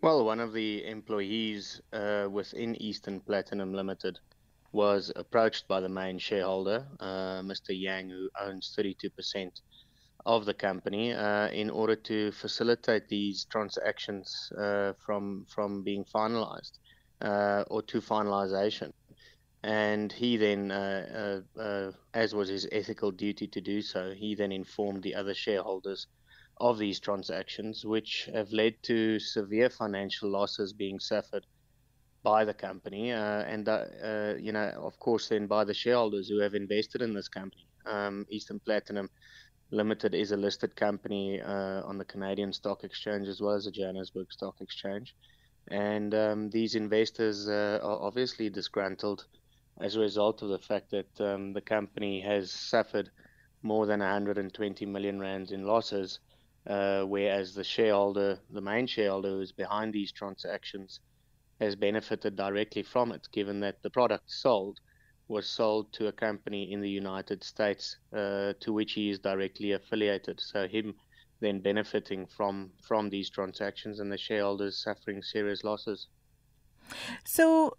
Well, 0.00 0.24
one 0.24 0.38
of 0.40 0.52
the 0.52 0.84
employees 0.86 1.80
uh, 1.92 2.28
within 2.30 2.80
Eastern 2.80 3.20
Platinum 3.20 3.72
Limited 3.74 4.20
was 4.72 5.12
approached 5.16 5.66
by 5.66 5.80
the 5.80 5.88
main 5.88 6.18
shareholder, 6.18 6.86
uh, 7.00 7.42
Mr. 7.42 7.70
Yang, 7.70 8.10
who 8.10 8.30
owns 8.40 8.74
32% 8.78 9.60
of 10.24 10.44
the 10.46 10.54
company, 10.54 11.12
uh, 11.12 11.48
in 11.48 11.68
order 11.70 11.96
to 11.96 12.30
facilitate 12.32 13.08
these 13.08 13.44
transactions 13.46 14.52
uh, 14.56 14.92
from 15.04 15.46
from 15.48 15.82
being 15.82 16.04
finalized 16.04 16.78
uh, 17.20 17.64
or 17.68 17.82
to 17.82 18.00
finalization. 18.00 18.92
And 19.64 20.12
he 20.12 20.36
then, 20.36 20.70
uh, 20.70 21.42
as 22.14 22.34
was 22.34 22.48
his 22.48 22.68
ethical 22.70 23.10
duty 23.10 23.48
to 23.48 23.60
do 23.60 23.82
so, 23.82 24.12
he 24.14 24.36
then 24.36 24.52
informed 24.52 25.02
the 25.02 25.16
other 25.16 25.34
shareholders 25.34 26.06
of 26.60 26.78
these 26.78 27.00
transactions, 27.00 27.84
which 27.84 28.28
have 28.32 28.52
led 28.52 28.74
to 28.82 29.18
severe 29.18 29.70
financial 29.70 30.28
losses 30.28 30.72
being 30.72 30.98
suffered 30.98 31.46
by 32.22 32.44
the 32.44 32.54
company, 32.54 33.12
uh, 33.12 33.42
and 33.42 33.68
uh, 33.68 33.84
uh, 34.02 34.34
you 34.38 34.52
know, 34.52 34.72
of 34.76 34.98
course, 34.98 35.28
then 35.28 35.46
by 35.46 35.64
the 35.64 35.74
shareholders 35.74 36.28
who 36.28 36.38
have 36.38 36.54
invested 36.54 37.00
in 37.00 37.14
this 37.14 37.28
company. 37.28 37.66
Um, 37.86 38.26
Eastern 38.28 38.58
Platinum 38.60 39.08
Limited 39.70 40.14
is 40.14 40.32
a 40.32 40.36
listed 40.36 40.74
company 40.74 41.40
uh, 41.40 41.82
on 41.84 41.98
the 41.98 42.04
Canadian 42.04 42.52
Stock 42.52 42.84
Exchange 42.84 43.28
as 43.28 43.40
well 43.40 43.54
as 43.54 43.66
the 43.66 43.70
Johannesburg 43.70 44.32
Stock 44.32 44.56
Exchange, 44.60 45.14
and 45.70 46.14
um, 46.14 46.50
these 46.50 46.74
investors 46.74 47.48
uh, 47.48 47.78
are 47.82 48.02
obviously 48.02 48.50
disgruntled 48.50 49.26
as 49.80 49.94
a 49.94 50.00
result 50.00 50.42
of 50.42 50.48
the 50.48 50.58
fact 50.58 50.90
that 50.90 51.20
um, 51.20 51.52
the 51.52 51.60
company 51.60 52.20
has 52.20 52.50
suffered 52.50 53.10
more 53.62 53.86
than 53.86 54.00
120 54.00 54.86
million 54.86 55.20
rands 55.20 55.52
in 55.52 55.64
losses 55.64 56.18
uh, 56.66 57.02
whereas 57.02 57.54
the 57.54 57.64
shareholder, 57.64 58.38
the 58.50 58.60
main 58.60 58.86
shareholder 58.86 59.30
who 59.30 59.40
is 59.40 59.52
behind 59.52 59.92
these 59.92 60.12
transactions, 60.12 61.00
has 61.60 61.74
benefited 61.74 62.36
directly 62.36 62.82
from 62.82 63.12
it, 63.12 63.26
given 63.32 63.60
that 63.60 63.82
the 63.82 63.90
product 63.90 64.30
sold 64.30 64.80
was 65.28 65.46
sold 65.46 65.92
to 65.92 66.06
a 66.06 66.12
company 66.12 66.72
in 66.72 66.80
the 66.80 66.88
United 66.88 67.44
States 67.44 67.98
uh, 68.16 68.54
to 68.60 68.72
which 68.72 68.92
he 68.92 69.10
is 69.10 69.18
directly 69.18 69.72
affiliated. 69.72 70.40
So 70.40 70.66
him 70.66 70.94
then 71.40 71.60
benefiting 71.60 72.26
from 72.26 72.70
from 72.82 73.10
these 73.10 73.30
transactions 73.30 74.00
and 74.00 74.10
the 74.10 74.18
shareholders 74.18 74.82
suffering 74.82 75.22
serious 75.22 75.62
losses. 75.62 76.08
So 77.24 77.76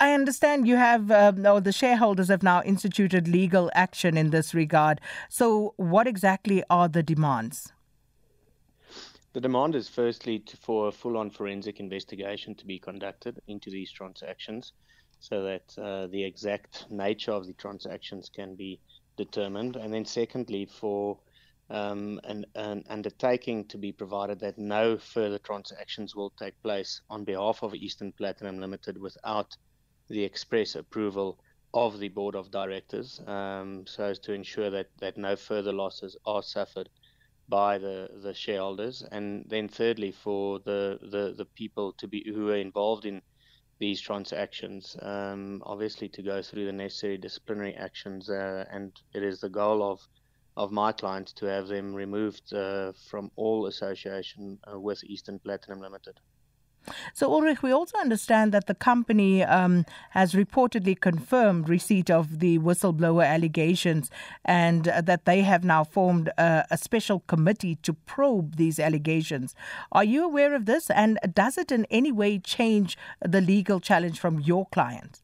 I 0.00 0.14
understand 0.14 0.66
you 0.66 0.76
have, 0.76 1.10
uh, 1.10 1.32
no, 1.36 1.60
the 1.60 1.72
shareholders 1.72 2.28
have 2.28 2.42
now 2.42 2.62
instituted 2.62 3.28
legal 3.28 3.70
action 3.74 4.16
in 4.16 4.30
this 4.30 4.54
regard. 4.54 5.00
So, 5.28 5.74
what 5.76 6.06
exactly 6.06 6.64
are 6.70 6.88
the 6.88 7.02
demands? 7.02 7.72
The 9.32 9.40
demand 9.40 9.76
is 9.76 9.88
firstly 9.88 10.40
to, 10.40 10.56
for 10.56 10.88
a 10.88 10.92
full 10.92 11.16
on 11.16 11.30
forensic 11.30 11.78
investigation 11.78 12.56
to 12.56 12.66
be 12.66 12.80
conducted 12.80 13.40
into 13.46 13.70
these 13.70 13.92
transactions 13.92 14.72
so 15.20 15.44
that 15.44 15.78
uh, 15.78 16.08
the 16.08 16.24
exact 16.24 16.90
nature 16.90 17.30
of 17.30 17.46
the 17.46 17.52
transactions 17.52 18.28
can 18.28 18.56
be 18.56 18.80
determined. 19.16 19.76
And 19.76 19.94
then, 19.94 20.04
secondly, 20.04 20.66
for 20.66 21.18
um, 21.68 22.20
an, 22.24 22.44
an, 22.56 22.82
undertaking 22.88 23.66
to 23.66 23.78
be 23.78 23.92
provided 23.92 24.40
that 24.40 24.58
no 24.58 24.98
further 24.98 25.38
transactions 25.38 26.16
will 26.16 26.30
take 26.30 26.60
place 26.62 27.00
on 27.08 27.22
behalf 27.22 27.62
of 27.62 27.74
Eastern 27.74 28.10
Platinum 28.10 28.58
Limited 28.58 28.98
without 28.98 29.56
the 30.08 30.24
express 30.24 30.74
approval 30.74 31.38
of 31.72 32.00
the 32.00 32.08
board 32.08 32.34
of 32.34 32.50
directors, 32.50 33.20
um, 33.28 33.86
so 33.86 34.02
as 34.04 34.18
to 34.18 34.32
ensure 34.32 34.70
that, 34.70 34.88
that 34.98 35.16
no 35.16 35.36
further 35.36 35.72
losses 35.72 36.16
are 36.26 36.42
suffered 36.42 36.88
by 37.50 37.76
the, 37.78 38.08
the 38.22 38.32
shareholders, 38.32 39.02
and 39.12 39.44
then 39.48 39.68
thirdly 39.68 40.12
for 40.12 40.60
the, 40.60 40.98
the, 41.02 41.34
the 41.36 41.44
people 41.44 41.92
to 41.98 42.08
be 42.08 42.24
who 42.34 42.48
are 42.48 42.56
involved 42.56 43.04
in 43.04 43.20
these 43.78 44.00
transactions, 44.00 44.96
um, 45.02 45.62
obviously 45.66 46.08
to 46.08 46.22
go 46.22 46.40
through 46.40 46.66
the 46.66 46.72
necessary 46.72 47.18
disciplinary 47.18 47.74
actions, 47.74 48.30
uh, 48.30 48.64
and 48.70 48.92
it 49.14 49.22
is 49.22 49.40
the 49.40 49.48
goal 49.48 49.82
of 49.82 50.00
of 50.56 50.72
my 50.72 50.92
clients 50.92 51.32
to 51.32 51.46
have 51.46 51.68
them 51.68 51.94
removed 51.94 52.52
uh, 52.52 52.92
from 53.08 53.30
all 53.36 53.66
association 53.66 54.58
uh, 54.70 54.78
with 54.78 55.02
Eastern 55.04 55.38
Platinum 55.38 55.80
Limited. 55.80 56.20
So, 57.14 57.32
Ulrich, 57.32 57.62
we 57.62 57.72
also 57.72 57.98
understand 57.98 58.52
that 58.52 58.66
the 58.66 58.74
company 58.74 59.42
um, 59.42 59.84
has 60.10 60.32
reportedly 60.32 60.98
confirmed 60.98 61.68
receipt 61.68 62.10
of 62.10 62.40
the 62.40 62.58
whistleblower 62.58 63.26
allegations 63.26 64.10
and 64.44 64.88
uh, 64.88 65.00
that 65.02 65.24
they 65.24 65.42
have 65.42 65.64
now 65.64 65.84
formed 65.84 66.28
a, 66.38 66.64
a, 66.70 66.78
special 66.78 67.20
committee 67.20 67.76
to 67.76 67.92
probe 67.92 68.56
these 68.56 68.78
allegations. 68.78 69.54
Are 69.92 70.04
you 70.04 70.24
aware 70.24 70.54
of 70.54 70.66
this? 70.66 70.90
And 70.90 71.18
does 71.32 71.58
it 71.58 71.70
in 71.70 71.86
any 71.90 72.12
way 72.12 72.38
change 72.38 72.96
the 73.20 73.40
legal 73.40 73.80
challenge 73.80 74.18
from 74.18 74.40
your 74.40 74.66
clients? 74.72 75.22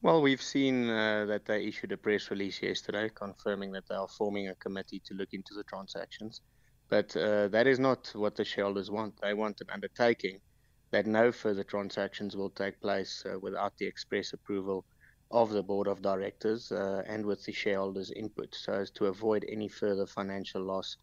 Well, 0.00 0.22
we've 0.22 0.42
seen 0.42 0.88
uh, 0.88 1.26
that 1.26 1.44
they 1.44 1.64
issued 1.64 1.90
a 1.90 1.96
press 1.96 2.30
release 2.30 2.62
yesterday 2.62 3.10
confirming 3.12 3.72
that 3.72 3.88
they 3.88 3.96
are 3.96 4.06
forming 4.06 4.48
a 4.48 4.54
committee 4.54 5.00
to 5.06 5.14
look 5.14 5.32
into 5.32 5.54
the 5.54 5.64
transactions. 5.64 6.40
But 6.88 7.16
uh, 7.16 7.48
that 7.48 7.66
is 7.66 7.78
not 7.78 8.10
what 8.14 8.36
the 8.36 8.44
shareholders 8.44 8.90
want. 8.90 9.20
They 9.20 9.34
want 9.34 9.60
an 9.60 9.68
undertaking 9.72 10.40
that 10.90 11.06
no 11.06 11.30
further 11.30 11.64
transactions 11.64 12.36
will 12.36 12.50
take 12.50 12.80
place 12.80 13.24
uh, 13.26 13.38
without 13.38 13.76
the 13.76 13.86
express 13.86 14.32
approval 14.32 14.84
of 15.30 15.50
the 15.50 15.62
board 15.62 15.86
of 15.86 16.00
directors 16.00 16.72
uh, 16.72 17.02
and 17.06 17.24
with 17.26 17.44
the 17.44 17.52
shareholders' 17.52 18.10
input, 18.12 18.54
so 18.54 18.72
as 18.72 18.90
to 18.90 19.06
avoid 19.06 19.44
any 19.50 19.68
further 19.68 20.06
financial 20.06 20.62
loss 20.62 20.96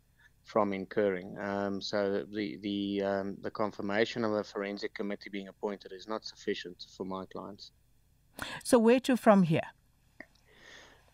from 0.43 0.73
incurring. 0.73 1.37
Um, 1.39 1.81
so 1.81 2.25
the 2.33 2.57
the 2.61 3.03
um, 3.03 3.37
the 3.41 3.51
confirmation 3.51 4.23
of 4.23 4.31
a 4.33 4.43
forensic 4.43 4.93
committee 4.93 5.29
being 5.29 5.47
appointed 5.47 5.91
is 5.91 6.07
not 6.07 6.25
sufficient 6.25 6.85
for 6.95 7.05
my 7.05 7.25
clients. 7.25 7.71
So 8.63 8.79
where 8.79 8.99
to 9.01 9.15
from 9.17 9.43
here? 9.43 9.69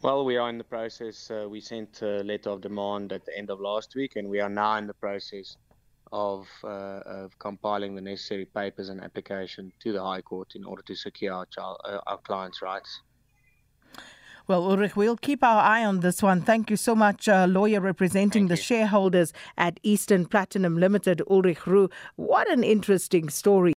Well, 0.03 0.25
we 0.25 0.37
are 0.37 0.49
in 0.49 0.57
the 0.57 0.63
process. 0.63 1.29
Uh, 1.29 1.45
we 1.47 1.61
sent 1.61 2.01
a 2.01 2.23
letter 2.23 2.49
of 2.49 2.61
demand 2.61 3.13
at 3.13 3.23
the 3.23 3.37
end 3.37 3.51
of 3.51 3.59
last 3.59 3.93
week, 3.95 4.15
and 4.15 4.27
we 4.27 4.39
are 4.39 4.49
now 4.49 4.77
in 4.77 4.87
the 4.87 4.95
process 4.95 5.57
of, 6.11 6.47
uh, 6.63 7.01
of 7.05 7.37
compiling 7.37 7.93
the 7.93 8.01
necessary 8.01 8.45
papers 8.45 8.89
and 8.89 8.99
application 9.03 9.71
to 9.79 9.91
the 9.93 10.01
High 10.03 10.21
Court 10.21 10.55
in 10.55 10.63
order 10.63 10.81
to 10.87 10.95
secure 10.95 11.33
our, 11.33 11.45
child, 11.45 11.79
uh, 11.85 11.99
our 12.07 12.17
clients' 12.17 12.63
rights. 12.63 13.01
Well, 14.47 14.63
Ulrich, 14.71 14.95
we'll 14.95 15.17
keep 15.17 15.43
our 15.43 15.61
eye 15.61 15.85
on 15.85 15.99
this 15.99 16.23
one. 16.23 16.41
Thank 16.41 16.71
you 16.71 16.77
so 16.77 16.95
much, 16.95 17.29
uh, 17.29 17.45
lawyer 17.47 17.79
representing 17.79 18.47
Thank 18.47 18.49
the 18.49 18.55
you. 18.55 18.63
shareholders 18.63 19.33
at 19.55 19.79
Eastern 19.83 20.25
Platinum 20.25 20.77
Limited, 20.77 21.21
Ulrich 21.29 21.67
Roux. 21.67 21.89
What 22.15 22.49
an 22.49 22.63
interesting 22.63 23.29
story. 23.29 23.73